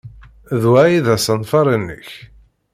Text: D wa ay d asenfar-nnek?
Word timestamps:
D 0.61 0.63
wa 0.69 0.77
ay 0.85 0.95
d 1.05 1.07
asenfar-nnek? 1.15 2.09